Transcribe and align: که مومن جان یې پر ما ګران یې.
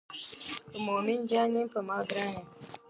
که 0.71 0.77
مومن 0.85 1.19
جان 1.29 1.49
یې 1.57 1.63
پر 1.71 1.81
ما 1.87 1.97
ګران 2.09 2.29
یې. 2.35 2.41